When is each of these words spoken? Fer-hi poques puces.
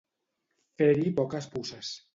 Fer-hi 0.81 1.15
poques 1.21 1.51
puces. 1.57 1.95